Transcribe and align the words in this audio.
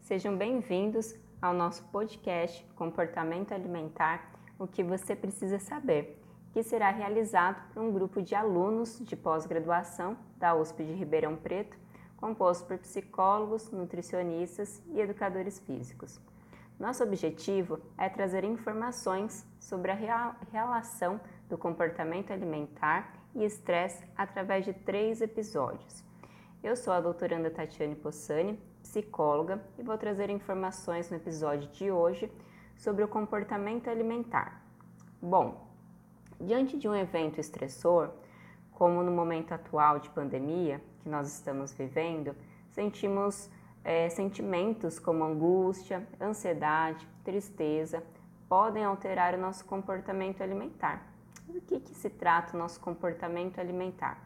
Sejam 0.00 0.36
bem-vindos 0.36 1.12
ao 1.42 1.52
nosso 1.52 1.82
podcast 1.86 2.64
Comportamento 2.76 3.52
Alimentar: 3.52 4.30
O 4.56 4.64
que 4.64 4.84
você 4.84 5.16
precisa 5.16 5.58
saber, 5.58 6.22
que 6.52 6.62
será 6.62 6.90
realizado 6.90 7.60
por 7.74 7.82
um 7.82 7.92
grupo 7.92 8.22
de 8.22 8.36
alunos 8.36 9.00
de 9.00 9.16
pós-graduação 9.16 10.16
da 10.36 10.54
USP 10.54 10.84
de 10.84 10.92
Ribeirão 10.92 11.34
Preto, 11.34 11.76
composto 12.16 12.64
por 12.64 12.78
psicólogos, 12.78 13.72
nutricionistas 13.72 14.80
e 14.86 15.00
educadores 15.00 15.58
físicos. 15.58 16.20
Nosso 16.78 17.02
objetivo 17.02 17.80
é 17.98 18.08
trazer 18.08 18.44
informações 18.44 19.44
sobre 19.58 19.90
a 19.90 20.36
relação 20.52 21.20
do 21.48 21.58
comportamento 21.58 22.32
alimentar 22.32 23.12
e 23.34 23.44
estresse 23.44 24.04
através 24.16 24.64
de 24.64 24.72
três 24.72 25.20
episódios. 25.20 26.04
Eu 26.62 26.76
sou 26.76 26.92
a 26.92 27.00
doutoranda 27.00 27.50
Tatiane 27.50 27.96
Possani, 27.96 28.58
psicóloga, 28.88 29.62
e 29.78 29.82
vou 29.82 29.98
trazer 29.98 30.30
informações 30.30 31.10
no 31.10 31.16
episódio 31.16 31.68
de 31.70 31.90
hoje 31.90 32.32
sobre 32.74 33.04
o 33.04 33.08
comportamento 33.08 33.88
alimentar. 33.88 34.62
Bom, 35.20 35.68
diante 36.40 36.78
de 36.78 36.88
um 36.88 36.94
evento 36.94 37.38
estressor, 37.38 38.10
como 38.72 39.02
no 39.02 39.12
momento 39.12 39.52
atual 39.52 39.98
de 39.98 40.08
pandemia 40.10 40.80
que 41.02 41.08
nós 41.08 41.28
estamos 41.28 41.74
vivendo, 41.74 42.34
sentimos 42.70 43.50
é, 43.84 44.08
sentimentos 44.08 44.98
como 44.98 45.22
angústia, 45.22 46.06
ansiedade, 46.20 47.06
tristeza 47.24 48.02
podem 48.48 48.84
alterar 48.84 49.34
o 49.34 49.38
nosso 49.38 49.66
comportamento 49.66 50.42
alimentar. 50.42 51.06
Do 51.46 51.60
que, 51.60 51.78
que 51.80 51.94
se 51.94 52.08
trata 52.08 52.56
o 52.56 52.58
nosso 52.58 52.80
comportamento 52.80 53.58
alimentar? 53.58 54.18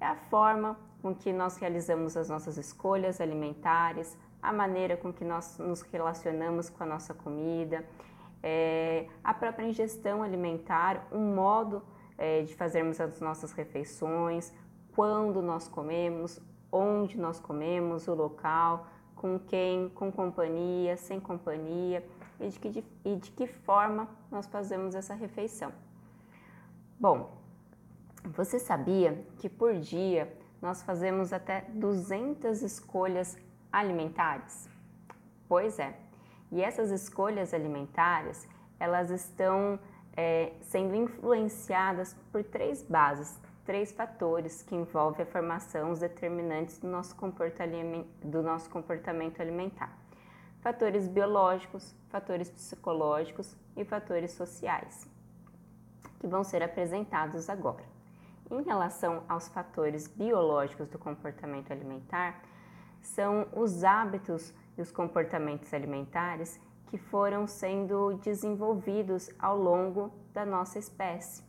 É 0.00 0.06
a 0.06 0.16
forma 0.16 0.76
com 1.04 1.14
que 1.14 1.34
nós 1.34 1.58
realizamos 1.58 2.16
as 2.16 2.30
nossas 2.30 2.56
escolhas 2.56 3.20
alimentares, 3.20 4.16
a 4.40 4.50
maneira 4.50 4.96
com 4.96 5.12
que 5.12 5.22
nós 5.22 5.58
nos 5.58 5.82
relacionamos 5.82 6.70
com 6.70 6.82
a 6.82 6.86
nossa 6.86 7.12
comida, 7.12 7.84
é, 8.42 9.06
a 9.22 9.34
própria 9.34 9.66
ingestão 9.66 10.22
alimentar, 10.22 11.06
um 11.12 11.34
modo 11.34 11.82
é, 12.16 12.40
de 12.40 12.54
fazermos 12.54 12.98
as 13.02 13.20
nossas 13.20 13.52
refeições, 13.52 14.50
quando 14.94 15.42
nós 15.42 15.68
comemos, 15.68 16.40
onde 16.72 17.20
nós 17.20 17.38
comemos, 17.38 18.08
o 18.08 18.14
local, 18.14 18.86
com 19.14 19.38
quem, 19.38 19.90
com 19.90 20.10
companhia, 20.10 20.96
sem 20.96 21.20
companhia 21.20 22.02
e 22.40 22.48
de 22.48 22.58
que, 22.58 22.70
de, 22.70 22.84
e 23.04 23.16
de 23.16 23.30
que 23.30 23.46
forma 23.46 24.08
nós 24.30 24.46
fazemos 24.46 24.94
essa 24.94 25.12
refeição. 25.12 25.70
Bom, 26.98 27.30
você 28.24 28.58
sabia 28.58 29.22
que 29.36 29.50
por 29.50 29.74
dia 29.74 30.42
nós 30.64 30.82
fazemos 30.82 31.32
até 31.32 31.66
200 31.68 32.62
escolhas 32.62 33.36
alimentares? 33.70 34.68
Pois 35.48 35.78
é, 35.78 35.94
e 36.50 36.62
essas 36.62 36.90
escolhas 36.90 37.54
alimentares 37.54 38.48
elas 38.80 39.10
estão 39.10 39.78
é, 40.16 40.52
sendo 40.62 40.94
influenciadas 40.96 42.16
por 42.32 42.42
três 42.42 42.82
bases 42.82 43.38
três 43.64 43.92
fatores 43.92 44.62
que 44.62 44.74
envolvem 44.74 45.22
a 45.22 45.26
formação, 45.26 45.90
os 45.90 46.00
determinantes 46.00 46.78
do 46.78 46.86
nosso, 46.86 47.16
do 48.22 48.42
nosso 48.42 48.70
comportamento 48.70 49.40
alimentar: 49.40 49.96
fatores 50.60 51.08
biológicos, 51.08 51.94
fatores 52.08 52.50
psicológicos 52.50 53.56
e 53.76 53.84
fatores 53.84 54.32
sociais, 54.32 55.08
que 56.20 56.26
vão 56.26 56.44
ser 56.44 56.62
apresentados 56.62 57.48
agora. 57.48 57.93
Em 58.50 58.62
relação 58.62 59.24
aos 59.28 59.48
fatores 59.48 60.06
biológicos 60.06 60.88
do 60.88 60.98
comportamento 60.98 61.72
alimentar, 61.72 62.42
são 63.00 63.46
os 63.52 63.84
hábitos 63.84 64.54
e 64.76 64.82
os 64.82 64.90
comportamentos 64.90 65.72
alimentares 65.72 66.60
que 66.86 66.98
foram 66.98 67.46
sendo 67.46 68.14
desenvolvidos 68.18 69.30
ao 69.38 69.56
longo 69.56 70.12
da 70.32 70.44
nossa 70.44 70.78
espécie. 70.78 71.42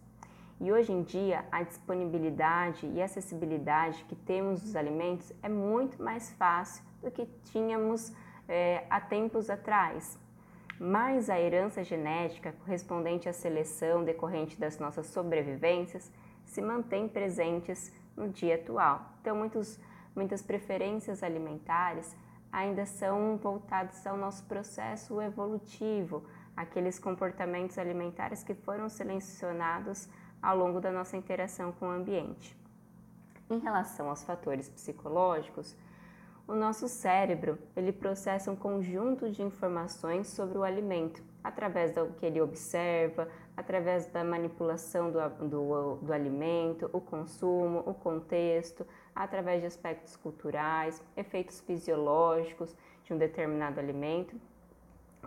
E 0.59 0.71
hoje 0.71 0.93
em 0.93 1.03
dia, 1.03 1.43
a 1.51 1.63
disponibilidade 1.63 2.87
e 2.87 3.01
acessibilidade 3.01 4.05
que 4.05 4.15
temos 4.15 4.61
dos 4.61 4.75
alimentos 4.75 5.33
é 5.43 5.49
muito 5.49 6.01
mais 6.01 6.31
fácil 6.31 6.83
do 7.01 7.11
que 7.11 7.25
tínhamos 7.51 8.13
é, 8.47 8.85
há 8.89 9.01
tempos 9.01 9.49
atrás. 9.49 10.17
Mas 10.79 11.29
a 11.29 11.39
herança 11.39 11.83
genética 11.83 12.53
correspondente 12.63 13.27
à 13.27 13.33
seleção 13.33 14.03
decorrente 14.03 14.59
das 14.59 14.79
nossas 14.79 15.07
sobrevivências 15.07 16.09
se 16.55 16.61
mantém 16.61 17.05
presentes 17.05 17.91
no 18.15 18.29
dia 18.29 18.55
atual. 18.55 19.11
Então, 19.19 19.35
muitos, 19.35 19.77
muitas 20.15 20.41
preferências 20.41 21.21
alimentares 21.21 22.15
ainda 22.49 22.85
são 22.85 23.35
voltadas 23.35 24.07
ao 24.07 24.15
nosso 24.15 24.45
processo 24.45 25.21
evolutivo, 25.21 26.23
aqueles 26.55 26.97
comportamentos 26.97 27.77
alimentares 27.77 28.41
que 28.41 28.53
foram 28.53 28.87
selecionados 28.87 30.07
ao 30.41 30.57
longo 30.57 30.79
da 30.79 30.91
nossa 30.93 31.17
interação 31.17 31.73
com 31.73 31.87
o 31.87 31.91
ambiente. 31.91 32.57
Em 33.49 33.59
relação 33.59 34.09
aos 34.09 34.23
fatores 34.23 34.69
psicológicos, 34.69 35.75
o 36.47 36.55
nosso 36.55 36.87
cérebro 36.87 37.59
ele 37.75 37.91
processa 37.91 38.49
um 38.49 38.55
conjunto 38.55 39.29
de 39.29 39.41
informações 39.41 40.27
sobre 40.27 40.57
o 40.57 40.63
alimento 40.63 41.21
através 41.43 41.93
do 41.93 42.13
que 42.13 42.25
ele 42.25 42.39
observa, 42.39 43.27
através 43.55 44.05
da 44.07 44.23
manipulação 44.23 45.11
do, 45.11 45.19
do, 45.47 45.95
do 46.01 46.13
alimento, 46.13 46.89
o 46.91 46.99
consumo, 46.99 47.83
o 47.85 47.93
contexto, 47.93 48.85
através 49.15 49.61
de 49.61 49.67
aspectos 49.67 50.15
culturais, 50.15 51.01
efeitos 51.15 51.61
fisiológicos 51.61 52.75
de 53.03 53.13
um 53.13 53.17
determinado 53.17 53.79
alimento, 53.79 54.35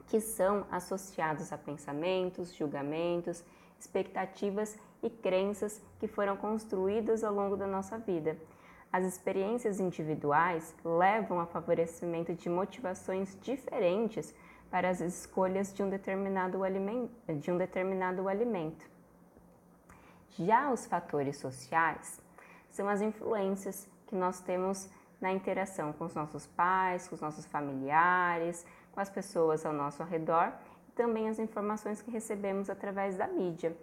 que 0.06 0.20
são 0.20 0.66
associados 0.70 1.52
a 1.52 1.58
pensamentos, 1.58 2.54
julgamentos, 2.54 3.44
expectativas 3.78 4.78
e 5.02 5.08
crenças 5.08 5.80
que 5.98 6.08
foram 6.08 6.36
construídas 6.36 7.22
ao 7.22 7.32
longo 7.32 7.56
da 7.56 7.66
nossa 7.66 7.98
vida. 7.98 8.36
As 8.92 9.04
experiências 9.04 9.80
individuais 9.80 10.74
levam 10.84 11.40
a 11.40 11.46
favorecimento 11.46 12.34
de 12.34 12.48
motivações 12.48 13.36
diferentes 13.40 14.34
para 14.70 14.88
as 14.88 15.00
escolhas 15.00 15.72
de 15.72 15.82
um 15.82 15.88
determinado 15.88 16.62
alimento. 16.62 17.12
De 17.34 17.50
um 17.50 17.56
determinado 17.56 18.28
alimento. 18.28 18.88
Já 20.38 20.70
os 20.70 20.86
fatores 20.86 21.38
sociais 21.38 22.20
são 22.70 22.88
as 22.88 23.00
influências 23.00 23.88
que 24.06 24.14
nós 24.14 24.40
temos 24.40 24.88
na 25.20 25.32
interação 25.32 25.92
com 25.92 26.04
os 26.04 26.14
nossos 26.14 26.46
pais, 26.46 27.08
com 27.08 27.14
os 27.14 27.20
nossos 27.20 27.44
familiares, 27.46 28.64
com 28.92 29.00
as 29.00 29.10
pessoas 29.10 29.66
ao 29.66 29.72
nosso 29.72 30.02
redor 30.04 30.52
e 30.88 30.92
também 30.92 31.28
as 31.28 31.38
informações 31.38 32.00
que 32.00 32.10
recebemos 32.10 32.70
através 32.70 33.16
da 33.16 33.26
mídia. 33.26 33.76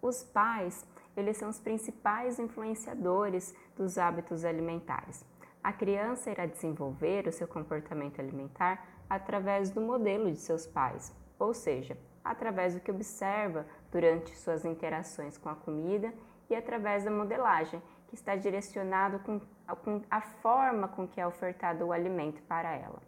Os 0.00 0.24
pais, 0.24 0.84
eles 1.16 1.36
são 1.36 1.48
os 1.48 1.60
principais 1.60 2.40
influenciadores 2.40 3.54
dos 3.76 3.96
hábitos 3.96 4.44
alimentares. 4.44 5.24
A 5.62 5.72
criança 5.72 6.30
irá 6.30 6.44
desenvolver 6.44 7.28
o 7.28 7.32
seu 7.32 7.46
comportamento 7.46 8.20
alimentar 8.20 8.84
através 9.14 9.68
do 9.68 9.78
modelo 9.78 10.30
de 10.32 10.38
seus 10.38 10.66
pais, 10.66 11.14
ou 11.38 11.52
seja, 11.52 11.98
através 12.24 12.74
do 12.74 12.80
que 12.80 12.90
observa 12.90 13.66
durante 13.90 14.34
suas 14.34 14.64
interações 14.64 15.36
com 15.36 15.50
a 15.50 15.54
comida 15.54 16.14
e 16.48 16.54
através 16.54 17.04
da 17.04 17.10
modelagem, 17.10 17.82
que 18.08 18.14
está 18.14 18.36
direcionado 18.36 19.18
com, 19.18 19.38
com 19.84 20.00
a 20.10 20.20
forma 20.22 20.88
com 20.88 21.06
que 21.06 21.20
é 21.20 21.26
ofertado 21.26 21.84
o 21.84 21.92
alimento 21.92 22.42
para 22.44 22.74
ela. 22.74 23.02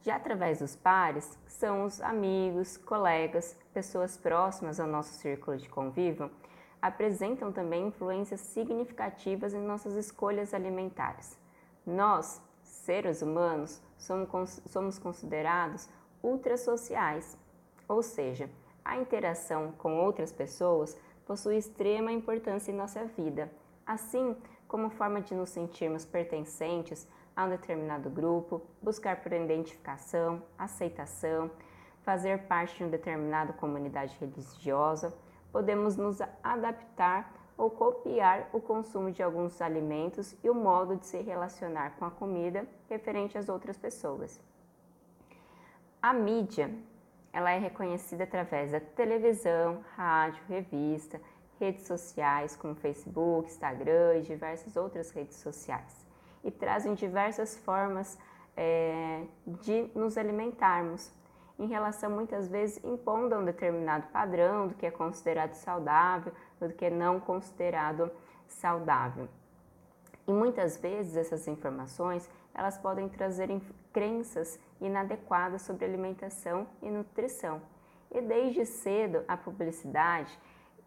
Já 0.00 0.14
através 0.14 0.60
dos 0.60 0.76
pares, 0.76 1.36
são 1.48 1.84
os 1.84 2.00
amigos, 2.00 2.76
colegas, 2.76 3.58
pessoas 3.74 4.16
próximas 4.16 4.78
ao 4.78 4.86
nosso 4.86 5.14
círculo 5.14 5.56
de 5.56 5.68
convívio, 5.68 6.30
apresentam 6.80 7.50
também 7.50 7.88
influências 7.88 8.40
significativas 8.40 9.54
em 9.54 9.60
nossas 9.60 9.94
escolhas 9.94 10.54
alimentares. 10.54 11.36
Nós, 11.84 12.40
seres 12.84 13.22
humanos, 13.22 13.80
somos, 13.96 14.98
considerados 14.98 15.88
ultrasociais, 16.22 17.38
ou 17.88 18.02
seja, 18.02 18.50
a 18.84 18.96
interação 18.96 19.72
com 19.78 20.00
outras 20.00 20.32
pessoas 20.32 20.96
possui 21.24 21.56
extrema 21.56 22.10
importância 22.10 22.72
em 22.72 22.76
nossa 22.76 23.04
vida, 23.04 23.50
assim 23.86 24.36
como 24.66 24.90
forma 24.90 25.20
de 25.20 25.34
nos 25.34 25.50
sentirmos 25.50 26.04
pertencentes 26.04 27.06
a 27.36 27.44
um 27.44 27.50
determinado 27.50 28.10
grupo, 28.10 28.60
buscar 28.82 29.22
por 29.22 29.32
identificação, 29.32 30.42
aceitação, 30.58 31.50
fazer 32.02 32.46
parte 32.48 32.78
de 32.78 32.84
uma 32.84 32.90
determinada 32.90 33.52
comunidade 33.52 34.16
religiosa, 34.20 35.16
podemos 35.52 35.96
nos 35.96 36.18
adaptar 36.42 37.32
ou 37.56 37.70
copiar 37.70 38.48
o 38.52 38.60
consumo 38.60 39.10
de 39.10 39.22
alguns 39.22 39.60
alimentos 39.60 40.36
e 40.42 40.50
o 40.50 40.54
modo 40.54 40.96
de 40.96 41.06
se 41.06 41.18
relacionar 41.20 41.96
com 41.98 42.04
a 42.04 42.10
comida 42.10 42.66
referente 42.88 43.36
às 43.36 43.48
outras 43.48 43.76
pessoas. 43.76 44.40
A 46.00 46.12
mídia, 46.12 46.70
ela 47.32 47.50
é 47.50 47.58
reconhecida 47.58 48.24
através 48.24 48.72
da 48.72 48.80
televisão, 48.80 49.84
rádio, 49.96 50.42
revista, 50.48 51.20
redes 51.58 51.86
sociais 51.86 52.56
como 52.56 52.74
Facebook, 52.74 53.48
Instagram 53.48 54.16
e 54.16 54.22
diversas 54.22 54.76
outras 54.76 55.10
redes 55.10 55.36
sociais 55.36 56.02
e 56.44 56.50
trazem 56.50 56.94
diversas 56.94 57.56
formas 57.56 58.18
é, 58.56 59.24
de 59.46 59.88
nos 59.94 60.18
alimentarmos, 60.18 61.12
em 61.62 61.66
relação 61.68 62.10
muitas 62.10 62.48
vezes 62.48 62.82
impondo 62.82 63.36
um 63.36 63.44
determinado 63.44 64.08
padrão 64.08 64.66
do 64.66 64.74
que 64.74 64.84
é 64.84 64.90
considerado 64.90 65.54
saudável, 65.54 66.32
do 66.58 66.72
que 66.72 66.86
é 66.86 66.90
não 66.90 67.20
considerado 67.20 68.10
saudável. 68.48 69.28
E 70.26 70.32
muitas 70.32 70.76
vezes 70.76 71.16
essas 71.16 71.46
informações 71.46 72.28
elas 72.52 72.76
podem 72.76 73.08
trazer 73.08 73.48
crenças 73.92 74.58
inadequadas 74.80 75.62
sobre 75.62 75.84
alimentação 75.84 76.66
e 76.82 76.90
nutrição. 76.90 77.62
E 78.10 78.20
desde 78.20 78.66
cedo 78.66 79.22
a 79.28 79.36
publicidade 79.36 80.36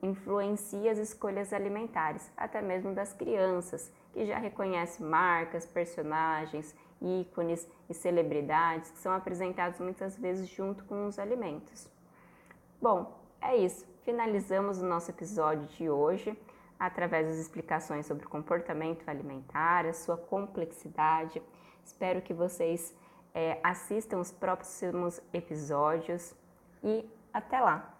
influencia 0.01 0.91
as 0.91 0.97
escolhas 0.97 1.53
alimentares, 1.53 2.29
até 2.35 2.61
mesmo 2.61 2.93
das 2.93 3.13
crianças, 3.13 3.91
que 4.11 4.25
já 4.25 4.37
reconhecem 4.37 5.05
marcas, 5.05 5.65
personagens, 5.65 6.75
ícones 7.01 7.65
e 7.89 7.93
celebridades 7.93 8.91
que 8.91 8.97
são 8.99 9.11
apresentados 9.11 9.79
muitas 9.79 10.17
vezes 10.17 10.47
junto 10.47 10.83
com 10.85 11.07
os 11.07 11.19
alimentos. 11.19 11.89
Bom, 12.81 13.19
é 13.41 13.55
isso. 13.55 13.85
Finalizamos 14.03 14.81
o 14.81 14.85
nosso 14.85 15.11
episódio 15.11 15.65
de 15.67 15.89
hoje 15.89 16.37
através 16.79 17.27
das 17.27 17.37
explicações 17.37 18.05
sobre 18.05 18.25
o 18.25 18.29
comportamento 18.29 19.07
alimentar, 19.07 19.85
a 19.85 19.93
sua 19.93 20.17
complexidade. 20.17 21.41
Espero 21.83 22.21
que 22.21 22.33
vocês 22.33 22.95
é, 23.33 23.59
assistam 23.63 24.19
os 24.19 24.31
próximos 24.31 25.21
episódios 25.33 26.35
e 26.83 27.09
até 27.33 27.59
lá! 27.59 27.94